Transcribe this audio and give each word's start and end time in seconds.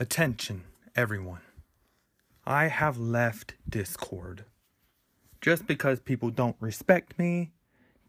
Attention, 0.00 0.64
everyone. 0.96 1.42
I 2.46 2.68
have 2.68 2.98
left 2.98 3.54
Discord. 3.68 4.46
Just 5.40 5.66
because 5.66 6.00
people 6.00 6.30
don't 6.30 6.56
respect 6.60 7.18
me, 7.18 7.52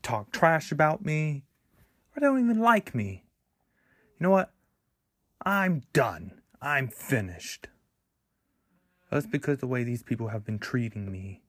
talk 0.01 0.31
trash 0.31 0.71
about 0.71 1.03
me, 1.03 1.43
or 2.15 2.21
don't 2.21 2.39
even 2.39 2.59
like 2.59 2.95
me. 2.95 3.25
You 4.17 4.23
know 4.23 4.29
what? 4.29 4.51
I'm 5.45 5.83
done. 5.91 6.41
I'm 6.61 6.87
finished. 6.87 7.67
That's 9.11 9.27
because 9.27 9.59
the 9.59 9.67
way 9.67 9.83
these 9.83 10.03
people 10.03 10.29
have 10.29 10.45
been 10.45 10.59
treating 10.59 11.11
me, 11.11 11.41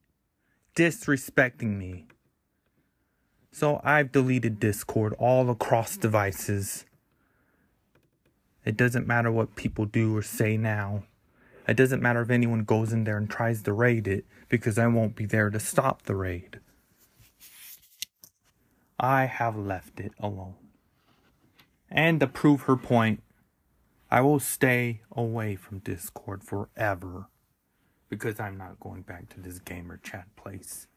disrespecting 0.75 1.77
me. 1.77 2.07
So 3.51 3.79
I've 3.85 4.11
deleted 4.11 4.59
Discord 4.59 5.13
all 5.17 5.49
across 5.49 5.95
devices. 5.95 6.85
It 8.65 8.75
doesn't 8.75 9.07
matter 9.07 9.31
what 9.31 9.55
people 9.55 9.85
do 9.85 10.17
or 10.17 10.23
say 10.23 10.57
now. 10.57 11.03
It 11.67 11.77
doesn't 11.77 12.01
matter 12.01 12.21
if 12.21 12.29
anyone 12.29 12.63
goes 12.63 12.91
in 12.91 13.03
there 13.03 13.17
and 13.17 13.29
tries 13.29 13.61
to 13.63 13.73
raid 13.73 14.07
it 14.07 14.25
because 14.49 14.77
I 14.77 14.87
won't 14.87 15.15
be 15.15 15.25
there 15.25 15.49
to 15.49 15.59
stop 15.59 16.03
the 16.03 16.15
raid. 16.15 16.59
I 18.99 19.25
have 19.25 19.55
left 19.55 19.99
it 19.99 20.13
alone. 20.19 20.55
And 21.89 22.19
to 22.19 22.27
prove 22.27 22.61
her 22.61 22.75
point, 22.75 23.21
I 24.09 24.21
will 24.21 24.39
stay 24.39 25.01
away 25.11 25.55
from 25.55 25.79
Discord 25.79 26.43
forever 26.43 27.27
because 28.09 28.39
I'm 28.39 28.57
not 28.57 28.79
going 28.79 29.01
back 29.01 29.29
to 29.29 29.39
this 29.39 29.59
gamer 29.59 29.97
chat 29.97 30.27
place. 30.35 30.87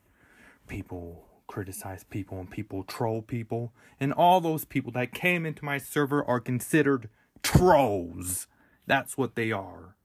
People 0.66 1.24
criticize 1.46 2.04
people 2.04 2.38
and 2.38 2.50
people 2.50 2.84
troll 2.84 3.22
people, 3.22 3.72
and 3.98 4.12
all 4.12 4.40
those 4.40 4.64
people 4.64 4.92
that 4.92 5.14
came 5.14 5.46
into 5.46 5.64
my 5.64 5.78
server 5.78 6.22
are 6.22 6.40
considered 6.40 7.08
trolls. 7.42 8.46
That's 8.86 9.16
what 9.16 9.34
they 9.34 9.52
are. 9.52 9.96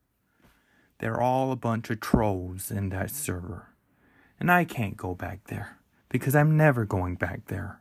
They're 0.98 1.20
all 1.20 1.52
a 1.52 1.56
bunch 1.56 1.90
of 1.90 2.00
trolls 2.00 2.70
in 2.70 2.88
that 2.90 3.10
server. 3.10 3.74
And 4.40 4.50
I 4.50 4.64
can't 4.64 4.96
go 4.96 5.14
back 5.14 5.44
there 5.48 5.78
because 6.08 6.34
I'm 6.34 6.56
never 6.56 6.84
going 6.84 7.16
back 7.16 7.46
there. 7.46 7.80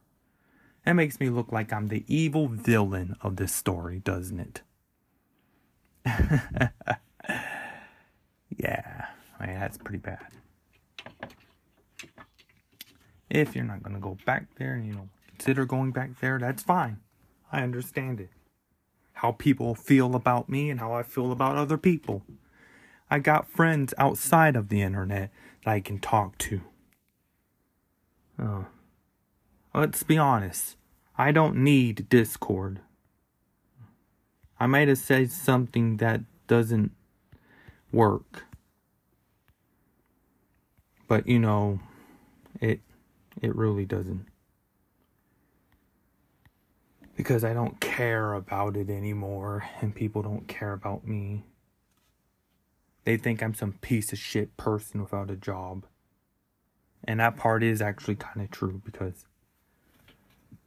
That 0.85 0.93
makes 0.93 1.19
me 1.19 1.29
look 1.29 1.51
like 1.51 1.71
I'm 1.71 1.87
the 1.87 2.03
evil 2.07 2.47
villain 2.47 3.15
of 3.21 3.37
this 3.37 3.53
story, 3.53 3.99
doesn't 3.99 4.39
it? 4.39 4.61
yeah, 8.57 9.05
I 9.39 9.45
mean, 9.45 9.59
that's 9.59 9.77
pretty 9.77 9.99
bad. 9.99 10.27
If 13.29 13.55
you're 13.55 13.63
not 13.63 13.81
going 13.81 13.95
to 13.95 14.01
go 14.01 14.17
back 14.25 14.47
there 14.55 14.73
and 14.73 14.85
you 14.85 14.93
don't 14.93 15.09
consider 15.27 15.65
going 15.65 15.91
back 15.91 16.19
there, 16.19 16.37
that's 16.39 16.61
fine. 16.61 16.99
I 17.51 17.61
understand 17.61 18.19
it. 18.19 18.29
How 19.23 19.31
people 19.31 19.73
feel 19.73 20.15
about 20.15 20.49
me 20.49 20.69
and 20.69 20.81
how 20.81 20.91
I 20.91 21.01
feel 21.01 21.31
about 21.31 21.55
other 21.55 21.77
people. 21.77 22.23
I 23.09 23.19
got 23.19 23.47
friends 23.47 23.93
outside 23.97 24.57
of 24.57 24.67
the 24.67 24.81
internet 24.81 25.31
that 25.63 25.71
I 25.71 25.79
can 25.79 25.99
talk 25.99 26.37
to. 26.39 26.61
Uh, 28.37 28.63
let's 29.73 30.03
be 30.03 30.17
honest. 30.17 30.75
I 31.17 31.31
don't 31.31 31.55
need 31.55 32.09
Discord. 32.09 32.81
I 34.59 34.65
might 34.65 34.89
have 34.89 34.97
said 34.97 35.31
something 35.31 35.97
that 35.97 36.19
doesn't 36.47 36.91
work. 37.93 38.43
But 41.07 41.27
you 41.27 41.39
know, 41.39 41.79
it 42.59 42.81
it 43.41 43.55
really 43.55 43.85
doesn't. 43.85 44.25
Because 47.15 47.43
I 47.43 47.53
don't 47.53 47.79
care 47.79 48.33
about 48.33 48.75
it 48.75 48.89
anymore 48.89 49.65
and 49.81 49.93
people 49.93 50.21
don't 50.21 50.47
care 50.47 50.73
about 50.73 51.07
me. 51.07 51.43
They 53.05 53.17
think 53.17 53.43
I'm 53.43 53.53
some 53.53 53.73
piece 53.73 54.11
of 54.11 54.19
shit 54.19 54.55
person 54.57 55.01
without 55.01 55.29
a 55.29 55.35
job. 55.35 55.85
And 57.03 57.19
that 57.19 57.37
part 57.37 57.63
is 57.63 57.81
actually 57.81 58.15
kind 58.15 58.41
of 58.41 58.49
true 58.49 58.81
because 58.83 59.25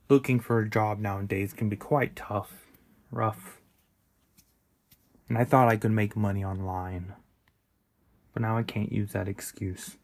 looking 0.08 0.38
for 0.38 0.60
a 0.60 0.68
job 0.68 0.98
nowadays 0.98 1.52
can 1.52 1.68
be 1.68 1.76
quite 1.76 2.14
tough, 2.14 2.66
rough. 3.10 3.60
And 5.28 5.36
I 5.36 5.44
thought 5.44 5.68
I 5.68 5.76
could 5.76 5.90
make 5.90 6.14
money 6.14 6.44
online. 6.44 7.14
But 8.32 8.42
now 8.42 8.56
I 8.58 8.62
can't 8.62 8.92
use 8.92 9.12
that 9.12 9.28
excuse. 9.28 9.96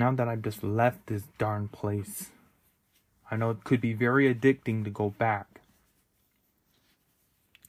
Now 0.00 0.12
that 0.12 0.28
I've 0.28 0.40
just 0.40 0.64
left 0.64 1.08
this 1.08 1.24
darn 1.36 1.68
place, 1.68 2.30
I 3.30 3.36
know 3.36 3.50
it 3.50 3.64
could 3.64 3.82
be 3.82 3.92
very 3.92 4.34
addicting 4.34 4.82
to 4.84 4.88
go 4.88 5.10
back. 5.10 5.60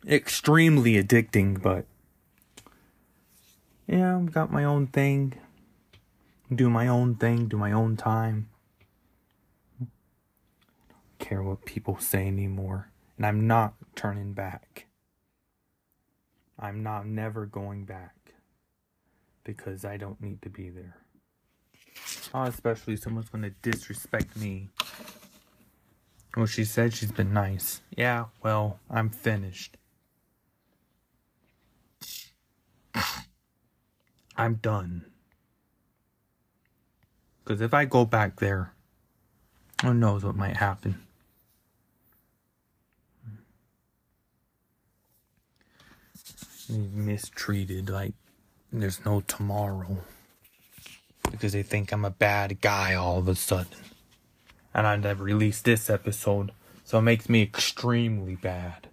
Extremely 0.08 0.94
addicting, 0.94 1.62
but 1.62 1.84
yeah, 3.86 4.16
I've 4.16 4.32
got 4.32 4.50
my 4.50 4.64
own 4.64 4.88
thing. 4.88 5.34
Do 6.56 6.70
my 6.70 6.88
own 6.88 7.16
thing, 7.16 7.50
do 7.50 7.58
my 7.58 7.74
own 7.74 7.98
time. 7.98 8.48
Don't 9.78 9.92
care 11.20 11.44
what 11.44 11.66
people 11.66 11.98
say 12.00 12.28
anymore. 12.28 12.92
And 13.18 13.26
I'm 13.26 13.46
not 13.46 13.74
turning 13.94 14.32
back. 14.32 14.86
I'm 16.58 16.82
not 16.82 17.06
never 17.06 17.46
going 17.46 17.84
back. 17.84 18.16
Because 19.44 19.84
I 19.84 19.98
don't 19.98 20.22
need 20.22 20.42
to 20.44 20.50
be 20.50 20.70
there. 20.70 21.01
Oh, 22.34 22.44
especially 22.44 22.96
someone's 22.96 23.30
gonna 23.30 23.50
disrespect 23.62 24.38
me. 24.38 24.70
Well, 26.36 26.46
she 26.46 26.64
said 26.64 26.94
she's 26.94 27.12
been 27.12 27.34
nice. 27.34 27.82
Yeah, 27.96 28.26
well, 28.42 28.80
I'm 28.90 29.10
finished. 29.10 29.76
I'm 34.38 34.56
done. 34.56 35.06
Because 37.44 37.60
if 37.60 37.74
I 37.74 37.84
go 37.84 38.06
back 38.06 38.40
there, 38.40 38.74
who 39.82 39.94
knows 39.94 40.24
what 40.24 40.36
might 40.36 40.58
happen. 40.58 41.02
Mistreated 46.70 47.90
like 47.90 48.14
there's 48.72 49.04
no 49.04 49.20
tomorrow 49.20 49.98
because 51.32 51.54
they 51.54 51.64
think 51.64 51.92
I'm 51.92 52.06
a 52.06 52.12
bad 52.12 52.62
guy 52.62 52.94
all 52.94 53.18
of 53.18 53.28
a 53.28 53.36
sudden. 53.36 53.78
And 54.74 54.88
I've 54.88 55.20
released 55.22 55.66
this 55.66 55.90
episode, 55.90 56.52
so 56.84 57.00
it 57.00 57.04
makes 57.04 57.28
me 57.28 57.42
extremely 57.42 58.36
bad. 58.36 58.88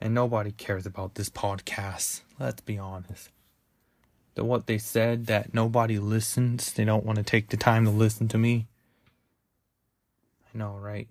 And 0.00 0.14
nobody 0.14 0.52
cares 0.52 0.86
about 0.86 1.16
this 1.16 1.28
podcast, 1.28 2.22
let's 2.38 2.60
be 2.60 2.78
honest. 2.78 3.30
The 4.34 4.44
what 4.44 4.68
they 4.68 4.78
said 4.78 5.26
that 5.26 5.52
nobody 5.52 5.98
listens, 5.98 6.72
they 6.72 6.84
don't 6.84 7.04
want 7.04 7.16
to 7.18 7.24
take 7.24 7.48
the 7.48 7.56
time 7.56 7.84
to 7.84 7.90
listen 7.90 8.28
to 8.28 8.38
me. 8.38 8.68
I 10.54 10.58
know, 10.58 10.76
right? 10.76 11.08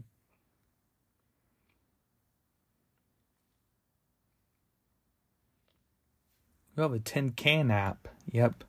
We 6.78 6.84
have 6.84 6.94
a 6.94 7.00
tin 7.00 7.32
can 7.32 7.72
app. 7.72 8.08
Yep. 8.32 8.64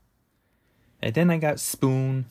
And 1.02 1.14
then 1.14 1.30
I 1.30 1.36
got 1.36 1.60
Spoon. 1.60 2.30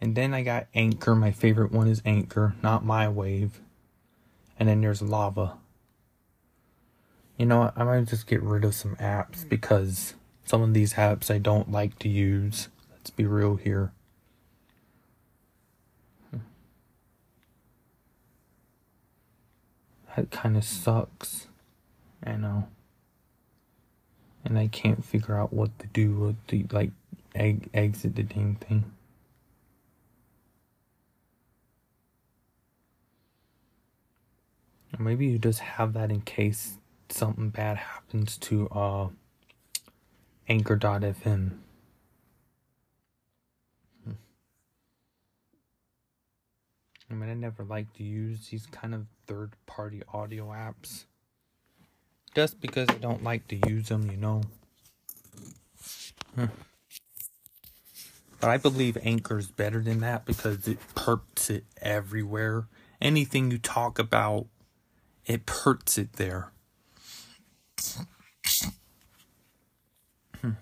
And 0.00 0.16
then 0.16 0.32
I 0.32 0.42
got 0.42 0.66
Anchor. 0.74 1.14
My 1.14 1.30
favorite 1.30 1.72
one 1.72 1.88
is 1.88 2.00
Anchor, 2.06 2.54
not 2.62 2.86
My 2.86 3.08
Wave. 3.08 3.60
And 4.58 4.68
then 4.68 4.80
there's 4.80 5.02
Lava. 5.02 5.58
You 7.36 7.44
know 7.46 7.60
what? 7.60 7.74
I 7.76 7.84
might 7.84 8.06
just 8.06 8.26
get 8.26 8.42
rid 8.42 8.64
of 8.64 8.74
some 8.74 8.96
apps 8.96 9.44
mm. 9.44 9.48
because 9.50 10.14
some 10.44 10.62
of 10.62 10.72
these 10.72 10.94
apps 10.94 11.30
I 11.30 11.38
don't 11.38 11.70
like 11.70 11.98
to 11.98 12.08
use. 12.08 12.68
Let's 12.90 13.10
be 13.10 13.26
real 13.26 13.56
here. 13.56 13.92
Hmm. 16.30 16.38
That 20.16 20.30
kind 20.30 20.56
of 20.56 20.64
sucks. 20.64 21.48
I 22.24 22.36
know 22.36 22.68
and 24.44 24.58
I 24.58 24.66
can't 24.68 25.04
figure 25.04 25.36
out 25.36 25.52
what 25.52 25.76
to 25.78 25.86
do 25.88 26.14
with 26.14 26.46
the 26.48 26.66
like 26.70 26.90
egg 27.34 27.68
exit 27.72 28.14
the 28.14 28.22
dang 28.22 28.56
thing. 28.56 28.84
Maybe 34.98 35.26
you 35.26 35.38
just 35.38 35.60
have 35.60 35.92
that 35.94 36.10
in 36.10 36.20
case 36.20 36.78
something 37.08 37.50
bad 37.50 37.76
happens 37.78 38.36
to 38.38 38.68
uh 38.68 39.08
anchor.fm. 40.48 41.50
Hmm. 44.04 44.12
I 47.10 47.14
mean, 47.14 47.30
I 47.30 47.34
never 47.34 47.64
like 47.64 47.92
to 47.94 48.04
use 48.04 48.48
these 48.48 48.66
kind 48.66 48.94
of 48.94 49.06
third 49.26 49.54
party 49.66 50.02
audio 50.12 50.48
apps 50.48 51.06
just 52.34 52.60
because 52.60 52.88
I 52.88 52.94
don't 52.94 53.22
like 53.22 53.48
to 53.48 53.68
use 53.68 53.88
them, 53.88 54.10
you 54.10 54.16
know. 54.16 54.42
Huh. 56.36 56.48
But 58.40 58.50
I 58.50 58.56
believe 58.58 58.98
Anchor's 59.02 59.46
better 59.46 59.80
than 59.80 60.00
that 60.00 60.26
because 60.26 60.68
it 60.68 60.78
perps 60.94 61.50
it 61.50 61.64
everywhere 61.80 62.66
anything 63.04 63.50
you 63.50 63.58
talk 63.58 63.98
about, 63.98 64.46
it 65.26 65.46
perps 65.46 65.98
it 65.98 66.14
there. 66.14 66.50
Hmm. 70.40 70.52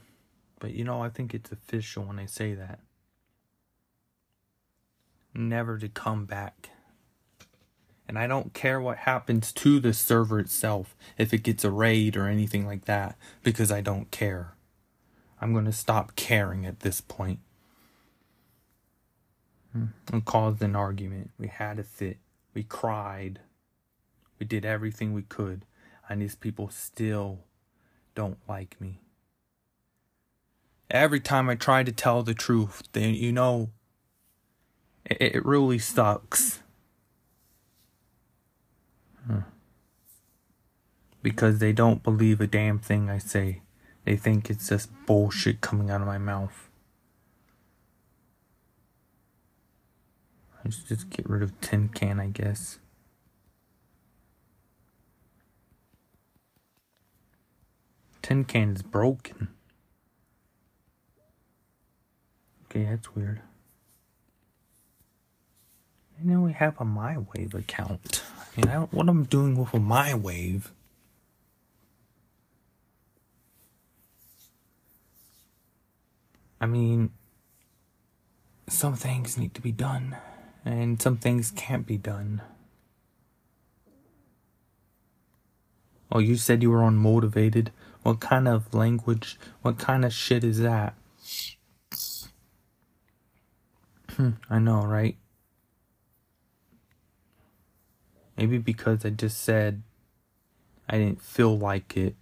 but 0.59 0.73
you 0.73 0.85
know, 0.85 1.03
I 1.03 1.09
think 1.09 1.33
it's 1.33 1.53
official 1.53 2.05
when 2.05 2.19
I 2.19 2.27
say 2.27 2.55
that. 2.55 2.81
Never 5.35 5.79
to 5.79 5.89
come 5.89 6.27
back. 6.27 6.71
And 8.09 8.19
I 8.19 8.27
don't 8.27 8.53
care 8.53 8.81
what 8.81 8.99
happens 8.99 9.53
to 9.53 9.81
the 9.81 9.93
server 9.93 10.39
itself, 10.39 10.97
if 11.17 11.33
it 11.33 11.43
gets 11.43 11.65
a 11.65 11.71
raid 11.71 12.17
or 12.17 12.27
anything 12.27 12.67
like 12.67 12.85
that, 12.85 13.17
because 13.43 13.71
I 13.71 13.81
don't 13.81 14.11
care. 14.11 14.55
I'm 15.41 15.53
going 15.53 15.65
to 15.65 15.73
stop 15.73 16.15
caring 16.15 16.67
at 16.67 16.81
this 16.81 17.01
point. 17.01 17.41
Hmm. 19.73 19.87
We 20.13 20.21
caused 20.21 20.63
an 20.63 20.77
argument. 20.77 21.31
We 21.39 21.49
had 21.49 21.79
a 21.79 21.85
fit. 21.85 22.19
We 22.55 22.63
cried. 22.63 23.41
We 24.39 24.47
did 24.47 24.65
everything 24.65 25.13
we 25.13 25.23
could. 25.23 25.65
And 26.09 26.21
these 26.21 26.37
people 26.37 26.69
still 26.71 27.41
don't 28.15 28.39
like 28.49 28.81
me. 28.81 29.01
Every 30.91 31.21
time 31.21 31.49
I 31.49 31.55
try 31.55 31.83
to 31.85 31.93
tell 31.93 32.23
the 32.23 32.35
truth, 32.35 32.83
they, 32.93 33.09
you 33.09 33.33
know, 33.33 33.71
it, 35.07 35.37
it 35.37 35.47
really 35.47 35.79
sucks. 35.79 36.62
Because 41.23 41.59
they 41.59 41.73
don't 41.73 42.03
believe 42.03 42.41
a 42.41 42.47
damn 42.47 42.79
thing 42.79 43.09
I 43.09 43.19
say. 43.19 43.63
They 44.05 44.17
think 44.17 44.51
it's 44.51 44.69
just 44.69 44.91
bullshit 45.07 45.61
coming 45.61 45.91
out 45.91 46.01
of 46.01 46.07
my 46.07 46.19
mouth. 46.19 46.69
Let's 50.65 50.79
just 50.79 51.11
get 51.11 51.29
rid 51.29 51.43
of 51.43 51.61
tin 51.61 51.89
can, 51.89 52.21
I 52.21 52.27
guess. 52.29 52.79
Tin 58.23 58.45
can 58.45 58.73
is 58.75 58.83
broken. 58.83 59.49
Okay, 62.67 62.85
that's 62.85 63.15
weird. 63.15 63.41
I 66.21 66.25
know 66.25 66.41
we 66.41 66.53
have 66.53 66.81
a 66.81 66.85
MyWave 66.85 67.55
account. 67.55 68.23
Mean, 68.57 68.69
I 68.69 68.77
what 68.81 69.09
I'm 69.09 69.25
doing 69.25 69.57
with 69.57 69.73
my 69.73 70.15
wave. 70.15 70.73
I 76.61 76.67
mean, 76.67 77.11
some 78.69 78.95
things 78.95 79.39
need 79.39 79.55
to 79.55 79.61
be 79.61 79.73
done, 79.73 80.17
and 80.65 81.01
some 81.01 81.17
things 81.17 81.51
can't 81.51 81.87
be 81.87 81.97
done. 81.97 82.43
Oh, 86.11 86.19
you 86.19 86.37
said 86.37 86.63
you 86.63 86.71
were 86.71 86.81
unmotivated. 86.81 87.69
What 88.03 88.21
kind 88.21 88.47
of 88.47 88.75
language, 88.75 89.39
what 89.63 89.79
kind 89.79 90.05
of 90.05 90.13
shit 90.13 90.45
is 90.45 90.59
that? 90.59 90.95
Hmm, 94.11 94.33
I 94.51 94.59
know, 94.59 94.83
right? 94.85 95.17
Maybe 98.37 98.58
because 98.58 99.05
I 99.05 99.11
just 99.11 99.43
said 99.43 99.82
I 100.88 100.99
didn't 100.99 101.23
feel 101.23 101.56
like 101.56 101.96
it. 101.96 102.17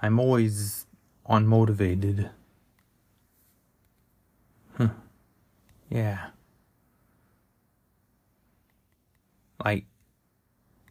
I'm 0.00 0.18
always 0.18 0.86
unmotivated. 1.28 2.30
Huh. 4.76 4.88
Yeah. 5.88 6.30
Like, 9.64 9.84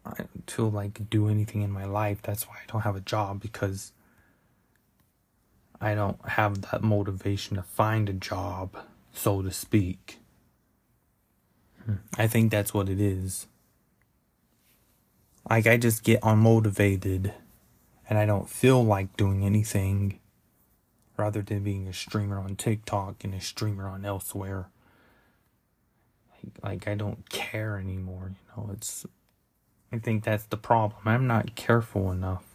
I 0.05 0.13
don't 0.17 0.49
feel 0.49 0.71
like 0.71 1.09
do 1.09 1.27
anything 1.27 1.61
in 1.61 1.71
my 1.71 1.85
life. 1.85 2.21
That's 2.21 2.47
why 2.47 2.55
I 2.55 2.71
don't 2.71 2.81
have 2.81 2.95
a 2.95 3.01
job 3.01 3.41
because 3.41 3.91
I 5.81 5.95
don't 5.95 6.23
have 6.29 6.61
that 6.71 6.83
motivation 6.83 7.57
to 7.57 7.63
find 7.63 8.07
a 8.07 8.13
job, 8.13 8.77
so 9.11 9.41
to 9.41 9.51
speak. 9.51 10.19
Hmm. 11.85 11.95
I 12.17 12.27
think 12.27 12.51
that's 12.51 12.73
what 12.73 12.87
it 12.87 13.01
is. 13.01 13.47
Like, 15.49 15.67
I 15.67 15.77
just 15.77 16.03
get 16.03 16.21
unmotivated 16.21 17.33
and 18.09 18.19
I 18.19 18.25
don't 18.25 18.49
feel 18.49 18.83
like 18.83 19.15
doing 19.15 19.45
anything 19.45 20.19
rather 21.17 21.41
than 21.41 21.63
being 21.63 21.87
a 21.87 21.93
streamer 21.93 22.39
on 22.39 22.55
TikTok 22.55 23.23
and 23.23 23.33
a 23.33 23.39
streamer 23.41 23.87
on 23.87 24.05
elsewhere. 24.05 24.69
Like, 26.31 26.63
like 26.63 26.87
I 26.87 26.95
don't 26.95 27.29
care 27.29 27.77
anymore, 27.77 28.31
you 28.33 28.63
know, 28.63 28.69
it's 28.73 29.05
I 29.91 29.99
think 29.99 30.23
that's 30.23 30.45
the 30.45 30.57
problem. 30.57 31.01
I'm 31.05 31.27
not 31.27 31.55
careful 31.55 32.11
enough. 32.11 32.45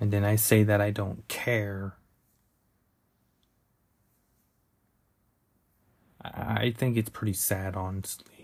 And 0.00 0.10
then 0.10 0.24
I 0.24 0.36
say 0.36 0.62
that 0.62 0.80
I 0.80 0.90
don't 0.90 1.26
care. 1.28 1.94
I 6.22 6.74
think 6.76 6.96
it's 6.96 7.10
pretty 7.10 7.32
sad, 7.34 7.76
honestly. 7.76 8.37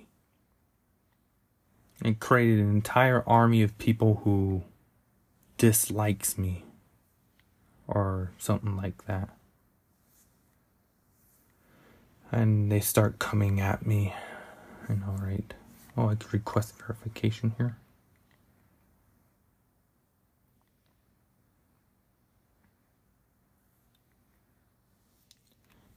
It 2.05 2.21
created 2.21 2.59
an 2.59 2.71
entire 2.71 3.25
army 3.27 3.62
of 3.62 3.79
people 3.79 4.21
who 4.25 4.62
dislikes 5.56 6.37
me 6.37 6.67
or 7.89 8.31
something 8.37 8.77
like 8.77 9.06
that. 9.06 9.31
And 12.31 12.71
they 12.71 12.81
start 12.81 13.19
coming 13.19 13.59
at 13.59 13.87
me. 13.87 14.12
I 14.87 14.93
know, 14.93 15.17
right? 15.19 15.55
Oh, 15.97 16.11
I 16.11 16.17
could 16.17 16.35
request 16.35 16.75
verification 16.79 17.55
here. 17.56 17.79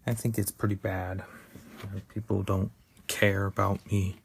I 0.06 0.14
think 0.14 0.38
it's 0.38 0.52
pretty 0.52 0.76
bad. 0.76 1.24
People 2.14 2.44
don't 2.44 2.72
care 3.08 3.46
about 3.46 3.86
me. 3.92 4.20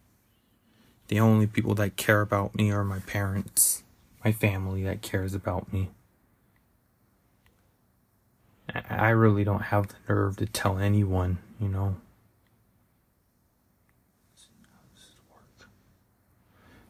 The 1.13 1.21
only 1.21 1.47
people 1.47 1.75
that 1.75 1.97
care 1.97 2.23
about 2.23 2.55
me 2.55 2.73
are 2.73 2.85
my 2.85 3.01
parents, 3.01 3.83
my 4.25 4.33
family 4.33 4.83
that 4.85 5.03
cares 5.03 5.35
about 5.35 5.71
me. 5.71 5.91
I 8.89 9.11
really 9.11 9.45
don't 9.45 9.65
have 9.65 9.89
the 9.89 9.97
nerve 10.09 10.39
to 10.39 10.47
tell 10.47 10.79
anyone, 10.79 11.37
you 11.61 11.69
know. 11.69 11.97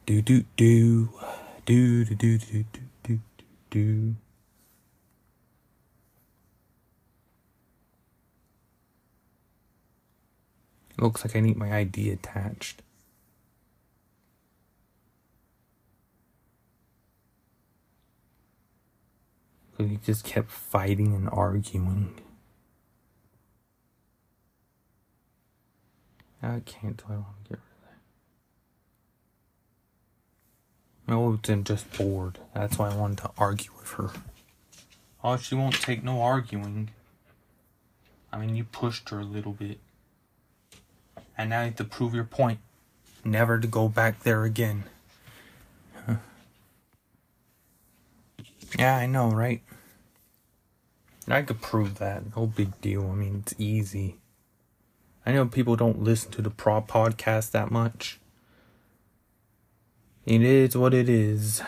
Do 0.06 0.22
do 0.22 0.44
do 0.56 1.08
do 1.66 2.04
do 2.04 2.14
do 2.14 2.38
do 2.38 2.64
do 3.02 3.20
do. 3.70 4.14
Looks 10.96 11.24
like 11.24 11.34
I 11.34 11.40
need 11.40 11.56
my 11.56 11.76
ID 11.76 12.10
attached. 12.10 12.82
Because 19.82 19.90
he 19.90 20.12
just 20.12 20.24
kept 20.24 20.50
fighting 20.50 21.12
and 21.12 21.28
arguing. 21.32 22.14
I 26.40 26.60
can't 26.64 26.96
do 26.96 27.04
I 27.08 27.12
want 27.14 27.44
to 27.44 27.50
get 27.50 27.58
rid 27.58 27.58
of 27.58 27.82
that. 31.06 31.12
No, 31.12 31.38
I'm 31.52 31.64
just 31.64 31.92
bored. 31.96 32.38
That's 32.54 32.78
why 32.78 32.90
I 32.90 32.96
wanted 32.96 33.18
to 33.18 33.30
argue 33.36 33.70
with 33.76 33.90
her. 33.92 34.10
Oh, 35.24 35.36
she 35.36 35.56
won't 35.56 35.80
take 35.80 36.04
no 36.04 36.22
arguing. 36.22 36.90
I 38.32 38.38
mean, 38.38 38.54
you 38.54 38.64
pushed 38.64 39.08
her 39.10 39.18
a 39.20 39.24
little 39.24 39.52
bit. 39.52 39.78
And 41.36 41.50
now 41.50 41.60
you 41.60 41.66
have 41.66 41.76
to 41.76 41.84
prove 41.84 42.14
your 42.14 42.24
point. 42.24 42.58
Never 43.24 43.58
to 43.58 43.66
go 43.66 43.88
back 43.88 44.20
there 44.22 44.44
again. 44.44 44.84
Yeah, 48.78 48.96
I 48.96 49.04
know, 49.04 49.28
right? 49.30 49.60
I 51.28 51.42
could 51.42 51.60
prove 51.60 51.98
that. 51.98 52.36
No 52.36 52.46
big 52.46 52.80
deal. 52.80 53.10
I 53.10 53.14
mean, 53.14 53.42
it's 53.44 53.54
easy. 53.58 54.18
I 55.24 55.32
know 55.32 55.46
people 55.46 55.76
don't 55.76 56.02
listen 56.02 56.32
to 56.32 56.42
the 56.42 56.50
Pro 56.50 56.80
podcast 56.82 57.52
that 57.52 57.70
much. 57.70 58.18
It 60.26 60.42
is 60.42 60.76
what 60.76 60.94
it 60.94 61.08
is. 61.08 61.62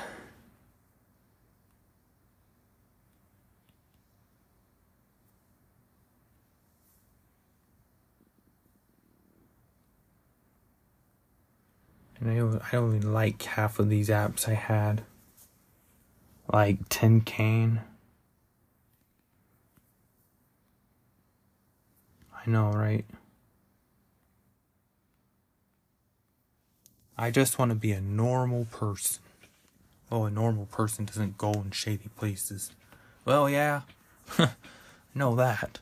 And 12.20 12.30
I 12.30 12.76
I 12.76 12.76
even 12.76 13.12
like 13.12 13.42
half 13.42 13.78
of 13.78 13.88
these 13.88 14.08
apps 14.08 14.48
I 14.48 14.54
had 14.54 15.04
like 16.52 16.88
tin 16.88 17.20
can. 17.20 17.80
I 22.46 22.50
know, 22.50 22.70
right? 22.70 23.04
I 27.16 27.30
just 27.30 27.58
want 27.58 27.70
to 27.70 27.74
be 27.74 27.92
a 27.92 28.00
normal 28.00 28.66
person. 28.66 29.22
Oh, 30.10 30.24
a 30.24 30.30
normal 30.30 30.66
person 30.66 31.04
doesn't 31.04 31.38
go 31.38 31.52
in 31.52 31.70
shady 31.70 32.08
places. 32.16 32.72
Well, 33.24 33.48
yeah. 33.48 33.82
I 34.38 34.50
know 35.14 35.34
that. 35.36 35.80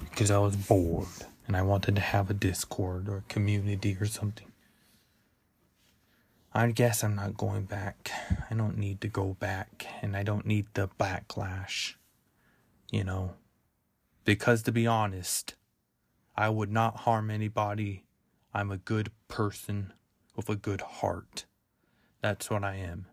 Because 0.00 0.30
I 0.30 0.38
was 0.38 0.56
bored 0.56 1.08
and 1.46 1.56
I 1.56 1.62
wanted 1.62 1.96
to 1.96 2.00
have 2.00 2.30
a 2.30 2.34
Discord 2.34 3.08
or 3.08 3.18
a 3.18 3.32
community 3.32 3.96
or 4.00 4.06
something. 4.06 4.50
I 6.54 6.70
guess 6.70 7.04
I'm 7.04 7.16
not 7.16 7.36
going 7.36 7.64
back. 7.64 8.10
I 8.50 8.54
don't 8.54 8.78
need 8.78 9.02
to 9.02 9.08
go 9.08 9.36
back 9.38 9.86
and 10.00 10.16
I 10.16 10.22
don't 10.22 10.46
need 10.46 10.66
the 10.72 10.88
backlash. 10.98 11.94
You 12.90 13.04
know. 13.04 13.34
Because 14.24 14.62
to 14.62 14.72
be 14.72 14.86
honest, 14.86 15.54
I 16.36 16.48
would 16.48 16.70
not 16.70 16.98
harm 16.98 17.30
anybody. 17.30 18.04
I'm 18.52 18.70
a 18.70 18.76
good 18.76 19.10
person 19.28 19.92
with 20.34 20.48
a 20.48 20.56
good 20.56 20.80
heart. 20.80 21.46
That's 22.20 22.50
what 22.50 22.64
I 22.64 22.76
am. 22.76 23.06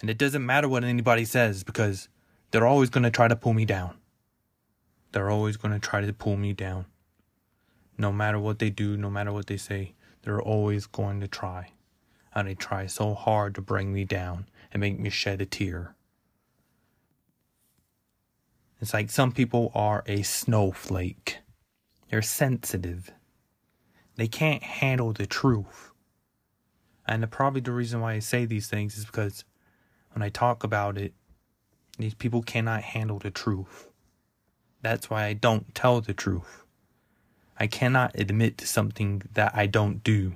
And 0.00 0.10
it 0.10 0.18
doesn't 0.18 0.44
matter 0.44 0.68
what 0.68 0.84
anybody 0.84 1.24
says 1.24 1.62
because 1.62 2.08
they're 2.50 2.66
always 2.66 2.90
going 2.90 3.04
to 3.04 3.10
try 3.10 3.28
to 3.28 3.36
pull 3.36 3.52
me 3.52 3.64
down. 3.64 3.96
They're 5.12 5.30
always 5.30 5.56
going 5.56 5.72
to 5.72 5.80
try 5.80 6.00
to 6.00 6.12
pull 6.12 6.36
me 6.36 6.52
down. 6.52 6.86
No 7.98 8.12
matter 8.12 8.38
what 8.38 8.58
they 8.58 8.70
do, 8.70 8.96
no 8.96 9.10
matter 9.10 9.32
what 9.32 9.46
they 9.46 9.56
say, 9.56 9.94
they're 10.22 10.40
always 10.40 10.86
going 10.86 11.20
to 11.20 11.28
try. 11.28 11.72
And 12.34 12.48
they 12.48 12.54
try 12.54 12.86
so 12.86 13.14
hard 13.14 13.54
to 13.56 13.60
bring 13.60 13.92
me 13.92 14.04
down 14.04 14.46
and 14.72 14.80
make 14.80 14.98
me 14.98 15.10
shed 15.10 15.40
a 15.40 15.46
tear. 15.46 15.94
It's 18.80 18.94
like 18.94 19.10
some 19.10 19.32
people 19.32 19.70
are 19.74 20.02
a 20.06 20.22
snowflake. 20.22 21.38
They're 22.10 22.22
sensitive. 22.22 23.10
They 24.16 24.26
can't 24.26 24.62
handle 24.62 25.12
the 25.12 25.26
truth. 25.26 25.92
And 27.06 27.22
the, 27.22 27.26
probably 27.26 27.60
the 27.60 27.72
reason 27.72 28.00
why 28.00 28.14
I 28.14 28.18
say 28.20 28.44
these 28.44 28.68
things 28.68 28.96
is 28.96 29.04
because 29.04 29.44
when 30.12 30.22
I 30.22 30.28
talk 30.28 30.64
about 30.64 30.96
it, 30.96 31.12
these 31.98 32.14
people 32.14 32.42
cannot 32.42 32.82
handle 32.82 33.18
the 33.18 33.30
truth. 33.30 33.88
That's 34.80 35.10
why 35.10 35.24
I 35.24 35.34
don't 35.34 35.74
tell 35.74 36.00
the 36.00 36.14
truth. 36.14 36.64
I 37.58 37.66
cannot 37.66 38.18
admit 38.18 38.56
to 38.58 38.66
something 38.66 39.22
that 39.34 39.52
I 39.54 39.66
don't 39.66 40.02
do. 40.02 40.32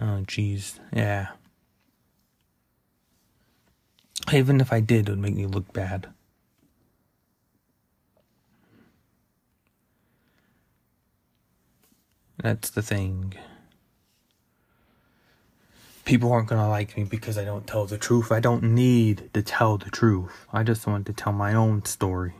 Oh, 0.00 0.24
jeez. 0.26 0.80
Yeah. 0.92 1.28
Even 4.32 4.60
if 4.60 4.72
I 4.72 4.80
did, 4.80 5.08
it 5.08 5.12
would 5.12 5.20
make 5.20 5.36
me 5.36 5.46
look 5.46 5.72
bad. 5.72 6.08
That's 12.42 12.70
the 12.70 12.82
thing 12.82 13.34
people 16.08 16.32
aren't 16.32 16.48
to 16.48 16.66
like 16.66 16.96
me 16.96 17.04
because 17.04 17.36
I 17.36 17.44
don't 17.44 17.66
tell 17.66 17.84
the 17.84 17.98
truth. 17.98 18.32
I 18.32 18.40
don't 18.40 18.62
need 18.62 19.28
to 19.34 19.42
tell 19.42 19.76
the 19.76 19.90
truth. 19.90 20.46
I 20.50 20.62
just 20.62 20.86
want 20.86 21.04
to 21.04 21.12
tell 21.12 21.34
my 21.34 21.52
own 21.52 21.84
story 21.84 22.32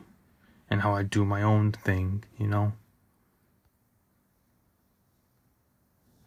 and 0.71 0.81
how 0.81 0.95
I 0.95 1.03
do 1.03 1.23
my 1.27 1.43
own 1.43 1.73
thing, 1.73 2.25
you 2.39 2.47
know? 2.47 2.73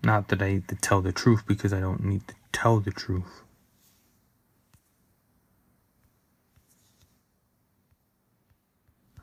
Not 0.04 0.28
that 0.28 0.40
I 0.40 0.54
need 0.54 0.68
to 0.68 0.76
tell 0.76 1.02
the 1.02 1.12
truth 1.12 1.42
because 1.48 1.74
I 1.74 1.80
don't 1.80 2.04
need 2.04 2.28
to 2.28 2.36
tell 2.52 2.80
the 2.80 2.92
truth. 2.92 3.42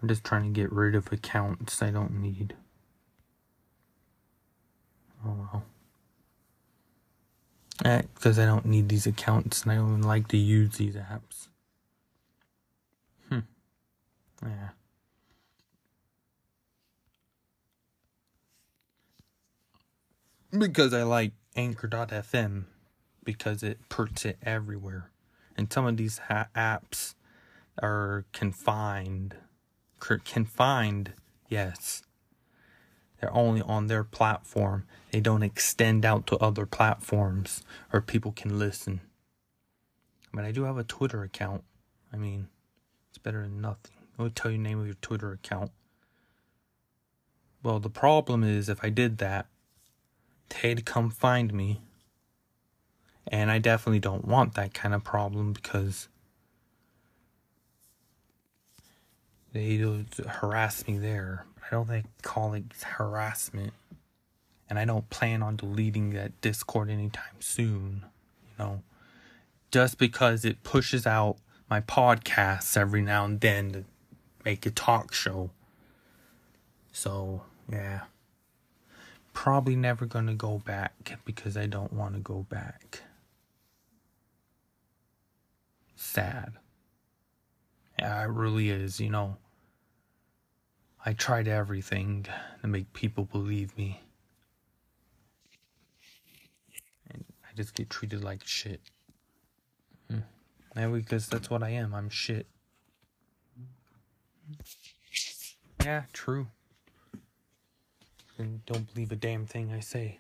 I'm 0.03 0.09
just 0.09 0.25
trying 0.25 0.43
to 0.43 0.61
get 0.61 0.73
rid 0.73 0.97
of 0.97 1.13
accounts 1.13 1.81
I 1.83 1.91
don't 1.91 2.21
need. 2.21 2.57
Oh 5.25 5.35
well 5.53 5.65
because 7.83 8.39
I 8.39 8.45
don't 8.45 8.67
need 8.67 8.89
these 8.89 9.07
accounts 9.07 9.63
and 9.63 9.73
I 9.73 9.77
don't 9.77 9.89
even 9.89 10.03
like 10.03 10.29
to 10.29 10.37
use 10.37 10.77
these 10.77 10.95
apps. 10.95 11.49
Hmm. 13.29 13.41
Yeah. 14.43 14.69
Because 20.57 20.95
I 20.95 21.03
like 21.03 21.33
Anchor.fm 21.57 22.65
because 23.25 23.63
it 23.63 23.79
puts 23.89 24.25
it 24.25 24.39
everywhere. 24.43 25.11
And 25.57 25.73
some 25.73 25.87
of 25.87 25.97
these 25.97 26.19
ha- 26.29 26.49
apps 26.57 27.15
are 27.83 28.25
confined. 28.33 29.37
Confined, 30.01 31.13
yes, 31.49 32.03
they're 33.21 33.35
only 33.35 33.63
on 33.63 33.87
their 33.87 34.05
platform. 34.05 34.87
They 35.11 35.21
don't 35.21 35.43
extend 35.43 36.05
out 36.05 36.27
to 36.29 36.37
other 36.39 36.67
platforms 36.67 37.63
or 37.93 38.01
people 38.01 38.33
can 38.33 38.59
listen. 38.59 39.01
But 40.33 40.45
I 40.45 40.53
do 40.53 40.65
have 40.65 40.79
a 40.79 40.85
Twitter 40.85 41.23
account. 41.23 41.65
I 42.13 42.17
mean, 42.17 42.49
it's 43.09 43.19
better 43.19 43.43
than 43.43 43.61
nothing. 43.61 43.93
I 44.19 44.23
will 44.23 44.31
tell 44.31 44.51
you 44.51 44.59
the 44.59 44.63
name 44.63 44.81
of 44.81 44.87
your 44.87 44.97
Twitter 44.97 45.33
account. 45.33 45.71
Well, 47.63 47.81
the 47.81 47.91
problem 47.91 48.45
is 48.45 48.69
if 48.69 48.85
I 48.85 48.91
did 48.91 49.19
that, 49.19 49.47
they'd 50.49 50.85
come 50.85 51.11
find 51.11 51.53
me. 51.53 51.81
And 53.27 53.51
I 53.51 53.59
definitely 53.59 54.01
don't 54.01 54.25
want 54.25 54.55
that 54.55 54.73
kind 54.73 54.95
of 54.95 55.05
problem 55.05 55.53
because 55.53 56.09
they 59.53 60.05
harass 60.27 60.87
me 60.87 60.99
there. 60.99 61.47
I 61.65 61.71
don't 61.71 61.87
think 61.87 62.07
call 62.23 62.55
it 62.55 62.65
harassment. 62.83 63.73
And 64.71 64.79
I 64.79 64.85
don't 64.85 65.09
plan 65.09 65.43
on 65.43 65.57
deleting 65.57 66.11
that 66.11 66.39
Discord 66.41 66.91
anytime 66.91 67.41
soon. 67.41 68.05
You 68.43 68.65
know, 68.65 68.83
just 69.71 69.99
because 69.99 70.45
it 70.45 70.63
pushes 70.63 71.07
out 71.07 71.37
my 71.71 71.81
podcasts 71.81 72.77
every 72.77 73.03
now 73.03 73.25
and 73.25 73.41
then 73.41 73.73
to 73.73 73.85
make 74.45 74.67
a 74.67 74.71
talk 74.71 75.13
show. 75.13 75.51
So, 76.93 77.43
yeah. 77.71 78.03
Probably 79.33 79.77
never 79.77 80.05
gonna 80.05 80.35
go 80.35 80.59
back 80.59 81.19
because 81.25 81.57
I 81.57 81.67
don't 81.67 81.93
want 81.93 82.15
to 82.15 82.21
go 82.21 82.47
back. 82.49 83.03
Sad. 85.95 86.55
Yeah, 87.99 88.23
it 88.23 88.31
really 88.31 88.71
is, 88.71 89.01
you 89.01 89.11
know. 89.11 89.37
I 91.05 91.13
tried 91.13 91.49
everything 91.49 92.27
to 92.61 92.67
make 92.67 92.93
people 92.93 93.25
believe 93.25 93.77
me. 93.77 94.03
And 97.11 97.25
I 97.45 97.55
just 97.57 97.75
get 97.75 97.91
treated 97.91 98.23
like 98.23 98.47
shit. 98.47 98.81
Hmm. 100.11 100.93
Because 100.93 101.29
that's 101.29 101.51
what 101.51 101.63
I 101.63 101.71
am. 101.71 101.95
I'm 101.95 102.11
shit. 102.11 102.47
Yeah, 105.85 106.03
true. 106.13 106.49
And 108.37 108.65
don't 108.67 108.93
believe 108.93 109.11
a 109.11 109.17
damn 109.17 109.47
thing 109.47 109.73
I 109.73 109.81
say. 109.81 110.19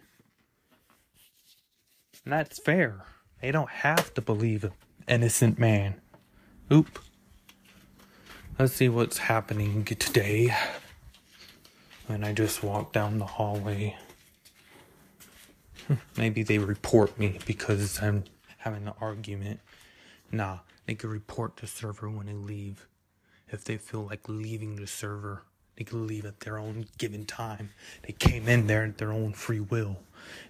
And 2.25 2.33
that's 2.33 2.61
fair. 2.61 3.05
They 3.41 3.53
don't 3.53 3.71
have 3.71 4.13
to 4.15 4.21
believe 4.21 4.65
an 4.65 4.73
innocent 5.07 5.59
man. 5.59 6.01
Oop. 6.73 6.99
Let's 8.59 8.73
see 8.73 8.89
what's 8.89 9.19
happening 9.19 9.85
today. 9.85 10.53
And 12.09 12.25
I 12.25 12.33
just 12.33 12.61
walk 12.61 12.93
down 12.93 13.21
the 13.21 13.25
hallway. 13.25 13.97
Hmm, 15.87 15.95
maybe 16.17 16.43
they 16.43 16.59
report 16.59 17.17
me 17.21 17.39
because 17.47 18.03
I'm 18.03 18.25
having 18.57 18.89
an 18.89 18.95
argument. 19.01 19.61
Nah, 20.33 20.59
they 20.87 20.97
could 20.97 21.11
report 21.11 21.59
the 21.59 21.69
server 21.69 22.11
when 22.11 22.27
they 22.27 22.33
leave. 22.33 22.89
If 23.49 23.63
they 23.63 23.77
feel 23.77 24.05
like 24.05 24.29
leaving 24.29 24.75
the 24.75 24.89
server, 24.89 25.45
they 25.77 25.85
could 25.85 26.01
leave 26.01 26.25
at 26.25 26.41
their 26.41 26.59
own 26.59 26.87
given 26.99 27.27
time. 27.27 27.71
They 28.03 28.13
came 28.13 28.49
in 28.49 28.67
there 28.67 28.83
at 28.83 28.99
their 28.99 29.13
own 29.13 29.35
free 29.35 29.61
will. 29.61 29.99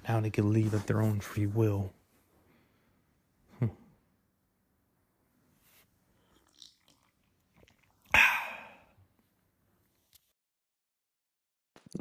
Now 0.09 0.21
they 0.21 0.31
could 0.31 0.47
leave 0.47 0.73
at 0.73 0.87
their 0.87 1.03
own 1.03 1.21
free 1.21 1.47
will. 1.47 1.93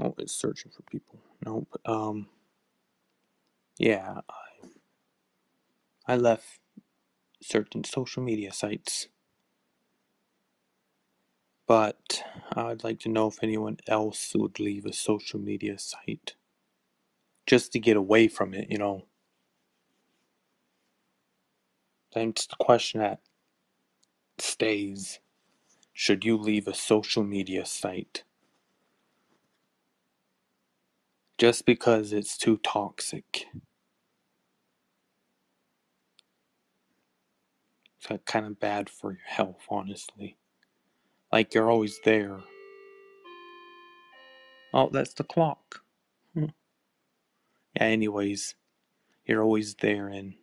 Oh, 0.02 0.16
it's 0.18 0.34
searching 0.34 0.72
for 0.72 0.84
people. 0.84 1.20
Nope. 1.46 1.70
Um. 1.86 2.28
Yeah, 3.80 4.22
I 6.08 6.14
I 6.14 6.18
left 6.18 6.60
certain 7.42 7.84
social 7.84 8.24
media 8.24 8.54
sites, 8.54 9.10
but 11.68 12.24
I'd 12.54 12.84
like 12.84 13.00
to 13.02 13.10
know 13.10 13.28
if 13.28 13.44
anyone 13.44 13.78
else 13.88 14.34
would 14.36 14.60
leave 14.60 14.86
a 14.86 14.94
social 14.94 15.40
media 15.40 15.80
site 15.80 16.36
just 17.48 17.72
to 17.74 17.80
get 17.80 17.98
away 17.98 18.28
from 18.28 18.54
it. 18.54 18.70
You 18.72 18.78
know. 18.80 19.06
That's 22.14 22.48
the 22.48 22.56
question 22.60 23.02
that 23.02 23.22
stays. 24.40 25.20
Should 25.94 26.26
you 26.26 26.38
leave 26.38 26.68
a 26.68 26.76
social 26.76 27.24
media 27.24 27.66
site? 27.66 28.24
Just 31.38 31.66
because 31.66 32.14
it's 32.14 32.38
too 32.38 32.58
toxic. 32.64 33.46
It's 38.00 38.24
kind 38.26 38.46
of 38.46 38.60
bad 38.60 38.90
for 38.90 39.12
your 39.12 39.22
health, 39.28 39.62
honestly. 39.70 40.38
Like 41.32 41.54
you're 41.54 41.72
always 41.72 42.00
there. 42.06 42.40
Oh, 44.74 44.90
that's 44.92 45.14
the 45.16 45.24
clock. 45.26 45.82
Hmm. 46.34 46.46
Yeah, 47.76 47.84
anyways, 47.86 48.56
you're 49.26 49.44
always 49.44 49.76
there, 49.76 50.08
and 50.10 50.36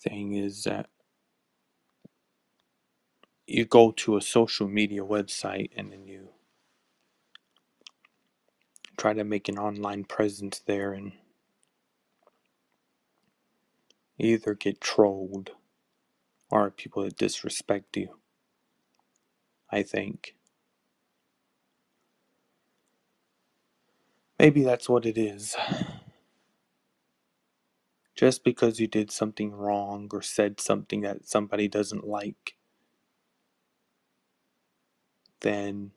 thing 0.00 0.34
is 0.34 0.64
that 0.64 0.88
you 3.46 3.64
go 3.66 3.92
to 3.92 4.16
a 4.16 4.22
social 4.22 4.68
media 4.68 5.02
website 5.02 5.70
and 5.76 5.92
then 5.92 6.06
you 6.06 6.28
try 8.98 9.14
to 9.14 9.24
make 9.24 9.48
an 9.48 9.58
online 9.58 10.04
presence 10.04 10.60
there 10.66 10.92
and 10.92 11.12
either 14.18 14.54
get 14.54 14.80
trolled 14.80 15.52
or 16.50 16.70
people 16.70 17.04
that 17.04 17.16
disrespect 17.18 17.96
you. 17.96 18.18
I 19.70 19.82
think. 19.82 20.36
Maybe 24.38 24.62
that's 24.64 24.88
what 24.88 25.06
it 25.06 25.18
is. 25.18 25.56
Just 28.16 28.44
because 28.44 28.80
you 28.80 28.88
did 28.88 29.10
something 29.10 29.52
wrong 29.52 30.08
or 30.12 30.22
said 30.22 30.60
something 30.60 31.02
that 31.02 31.26
somebody 31.28 31.68
doesn't 31.68 32.06
like, 32.06 32.56
then 35.40 35.92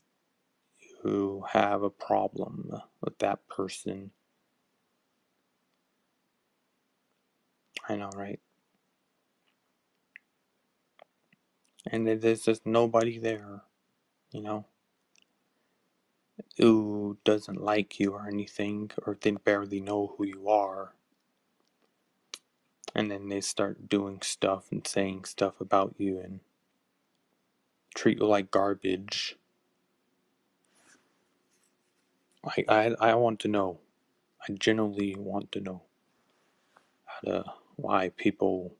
you 1.05 1.45
have 1.51 1.83
a 1.83 1.91
problem 1.91 2.71
with 3.01 3.19
that 3.19 3.47
person. 3.49 4.11
I 7.89 7.95
know, 7.97 8.11
right? 8.15 8.39
And 11.91 12.07
there's 12.07 12.43
just 12.43 12.65
nobody 12.65 13.19
there, 13.19 13.63
you 14.31 14.41
know, 14.41 14.65
who 16.57 17.17
doesn't 17.25 17.61
like 17.61 17.99
you 17.99 18.13
or 18.13 18.27
anything, 18.27 18.91
or 19.05 19.17
they 19.19 19.31
barely 19.31 19.81
know 19.81 20.15
who 20.17 20.25
you 20.25 20.49
are. 20.49 20.93
And 22.95 23.11
then 23.11 23.29
they 23.29 23.41
start 23.41 23.89
doing 23.89 24.21
stuff 24.23 24.67
and 24.71 24.85
saying 24.87 25.25
stuff 25.25 25.61
about 25.61 25.95
you 25.97 26.19
and 26.19 26.41
treat 27.95 28.19
you 28.19 28.25
like 28.27 28.51
garbage. 28.51 29.37
I, 32.45 32.65
I, 32.69 32.95
I 33.11 33.15
want 33.15 33.39
to 33.41 33.49
know. 33.49 33.79
I 34.47 34.53
genuinely 34.53 35.15
want 35.17 35.51
to 35.53 35.61
know 35.61 35.83
how 37.05 37.31
to, 37.31 37.45
why 37.77 38.11
people 38.17 38.75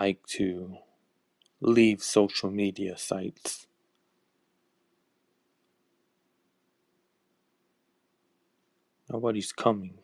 like 0.00 0.26
to 0.28 0.78
leave 1.60 2.02
social 2.02 2.50
media 2.50 2.98
sites. 2.98 3.66
Nobody's 9.10 9.52
coming. 9.52 9.98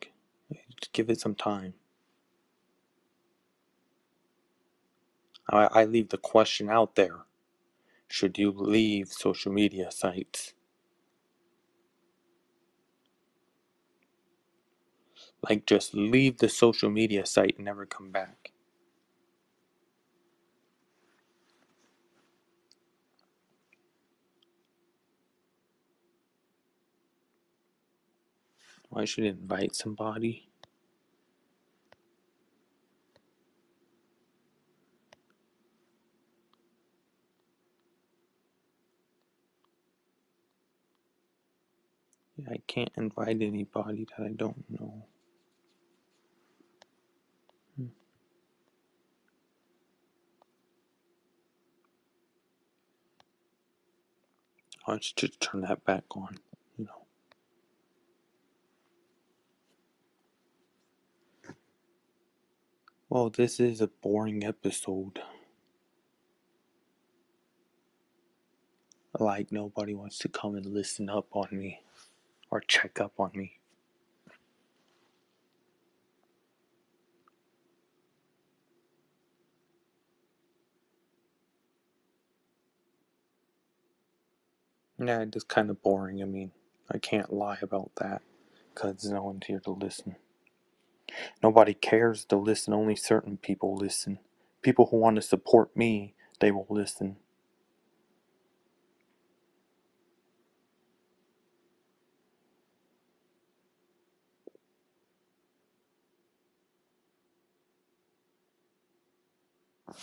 Just 0.79 0.93
give 0.93 1.09
it 1.09 1.21
some 1.21 1.35
time. 1.35 1.75
I, 5.49 5.67
I 5.71 5.85
leave 5.85 6.09
the 6.09 6.17
question 6.19 6.69
out 6.69 6.95
there. 6.95 7.17
Should 8.09 8.37
you 8.39 8.51
leave 8.51 9.09
social 9.09 9.51
media 9.53 9.91
sites? 9.91 10.53
Like, 15.43 15.65
just 15.67 15.93
leave 15.95 16.39
the 16.39 16.49
social 16.49 16.89
media 16.89 17.25
site 17.25 17.55
and 17.57 17.65
never 17.65 17.85
come 17.85 18.11
back. 18.11 18.51
I 28.95 29.05
should 29.05 29.25
invite 29.25 29.75
somebody. 29.75 30.49
I 42.49 42.57
can't 42.67 42.91
invite 42.97 43.41
anybody 43.41 44.07
that 44.17 44.25
I 44.25 44.33
don't 44.35 44.65
know. 44.69 45.05
Let's 54.87 55.11
just 55.11 55.41
turn 55.41 55.61
that 55.61 55.83
back 55.83 56.05
on, 56.15 56.37
you 56.77 56.85
know. 56.85 57.05
Well, 63.09 63.29
this 63.29 63.59
is 63.59 63.81
a 63.81 63.87
boring 63.87 64.45
episode. 64.45 65.19
Like, 69.19 69.51
nobody 69.51 69.93
wants 69.93 70.19
to 70.19 70.29
come 70.29 70.55
and 70.55 70.65
listen 70.65 71.09
up 71.09 71.27
on 71.35 71.49
me 71.51 71.81
or 72.49 72.61
check 72.61 73.01
up 73.01 73.19
on 73.19 73.31
me. 73.35 73.56
Yeah, 84.99 85.21
it's 85.21 85.43
kind 85.43 85.69
of 85.69 85.81
boring. 85.83 86.21
I 86.21 86.25
mean, 86.25 86.51
I 86.91 86.99
can't 86.99 87.33
lie 87.33 87.59
about 87.61 87.91
that 87.97 88.21
because 88.73 89.05
no 89.05 89.23
one's 89.23 89.47
here 89.47 89.61
to 89.61 89.71
listen. 89.71 90.17
Nobody 91.43 91.73
cares 91.75 92.25
to 92.25 92.37
listen, 92.37 92.73
only 92.73 92.95
certain 92.95 93.37
people 93.37 93.75
listen. 93.75 94.19
People 94.61 94.87
who 94.87 94.97
want 94.97 95.17
to 95.17 95.23
support 95.23 95.75
me, 95.77 96.15
they 96.41 96.51
will 96.51 96.67
listen. 96.69 97.17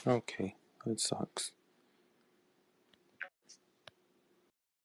Okay, 0.06 0.56
it 0.86 1.00
sucks. 1.00 1.52